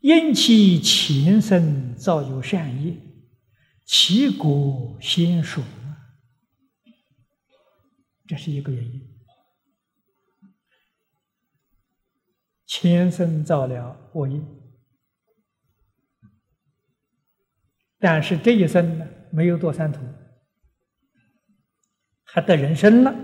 [0.00, 2.96] 因其前生造有善业，
[3.84, 5.62] 其果先熟，
[8.26, 9.08] 这是一个原因。
[12.66, 14.40] 前生造了恶业，
[17.98, 20.00] 但是这一生呢，没有堕三途，
[22.22, 23.14] 还得人生了。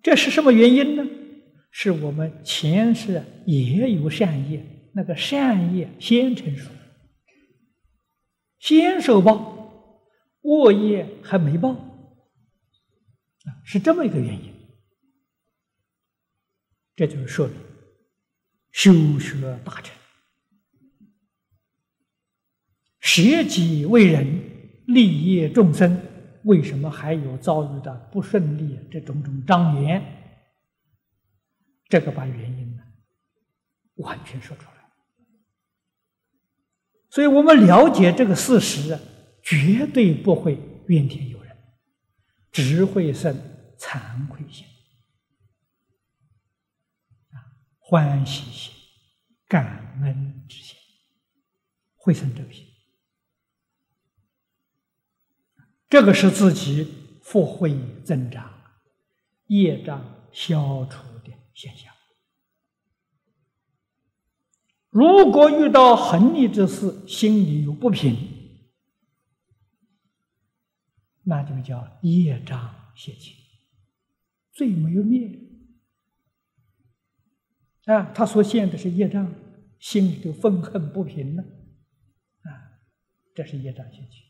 [0.00, 1.17] 这是什么原因呢？
[1.80, 6.68] 是我们前世也有善业，那个善业先成熟，
[8.58, 9.94] 先受报，
[10.40, 14.52] 恶业还没报，啊，是这么一个原因。
[16.96, 17.56] 这就是说明
[18.72, 19.96] 修学大成，
[22.98, 24.26] 舍己为人，
[24.88, 25.96] 利益众生，
[26.42, 30.02] 为什么还有遭遇的不顺利这种种障缘？
[31.88, 32.82] 这个把原因呢
[33.94, 34.90] 完全说出来，
[37.10, 39.00] 所以我们了解这个事实啊，
[39.42, 41.56] 绝对不会怨天尤人，
[42.52, 43.34] 只会生
[43.78, 44.66] 惭愧心、
[47.78, 48.74] 欢喜心、
[49.46, 50.76] 感恩之心，
[51.96, 52.66] 会生这个心。
[55.88, 58.52] 这个是自己福慧增长、
[59.46, 61.17] 业障消除。
[61.58, 61.92] 现象，
[64.90, 68.16] 如果遇到横逆之事，心里有不平，
[71.24, 73.34] 那就叫业障邪气，
[74.52, 75.36] 罪没有灭
[77.86, 78.12] 啊！
[78.14, 79.34] 他所现的是业障，
[79.80, 81.42] 心里就愤恨不平了
[82.42, 82.78] 啊！
[83.34, 84.22] 这是业障邪气，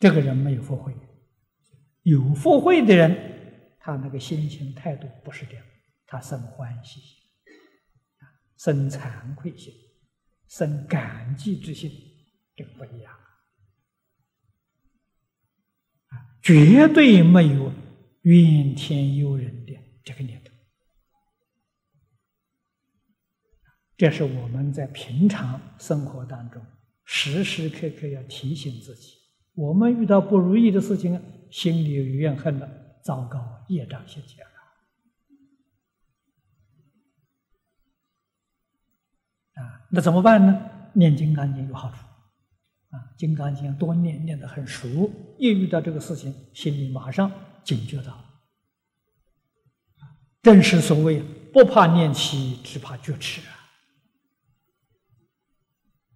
[0.00, 0.92] 这个人没有福慧，
[2.02, 5.64] 有福慧的人，他那个心情态度不是这样。
[6.06, 7.18] 他生欢喜心，
[8.56, 9.72] 生惭愧心，
[10.48, 11.90] 生感激之心，
[12.54, 13.12] 这个不一样
[16.08, 16.38] 啊！
[16.42, 17.72] 绝对没有
[18.22, 20.50] 怨天尤人的这个念头。
[23.96, 26.60] 这是我们在平常生活当中
[27.04, 29.14] 时时刻刻要提醒自己：
[29.54, 32.68] 我们遇到不如意的事情，心里有怨恨了，
[33.02, 34.44] 糟糕，业障现前。
[39.90, 40.70] 那怎么办呢？
[40.96, 41.96] 念《金刚经》有好处，
[42.90, 44.88] 啊，《金刚经》多念，念得很熟，
[45.38, 47.30] 一遇到这个事情，心里马上
[47.64, 48.24] 警觉到。
[50.40, 51.20] 正是所谓
[51.52, 53.40] “不怕念起，只怕觉迟”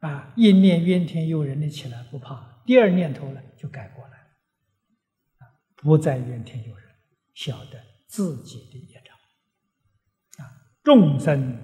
[0.00, 0.08] 啊！
[0.08, 6.86] 啊，一念怨天尤人的起来不怕，第二念头呢就改过来，了，不再怨天尤人，
[7.34, 10.52] 晓得自己的业障，啊，
[10.84, 11.58] 众生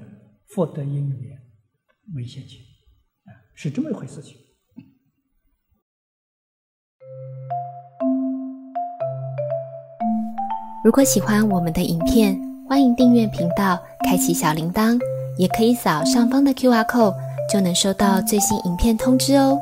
[0.49, 1.36] 福德因缘。
[2.15, 2.61] 没现钱，
[3.25, 4.37] 啊，是这么一回事情。
[10.85, 14.99] 如果喜欢我们的影片，欢迎订阅频道，开启小铃铛，
[15.37, 17.17] 也可以扫上方的 Q R code，
[17.53, 19.59] 就能收到最新影片通知哦。